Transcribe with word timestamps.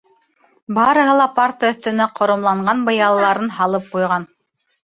Барыһы 0.77 1.13
ла 1.19 1.27
парта 1.35 1.69
өҫтөнә 1.75 2.09
ҡоромланған 2.21 2.83
быялаларын 2.89 3.55
һалып 3.61 3.95
ҡуйған. 3.95 4.31